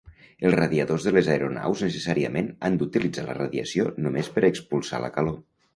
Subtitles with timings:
[0.47, 5.43] Els radiadors de les aeronaus necessàriament han d'utilitzar la radiació només per expulsar la calor.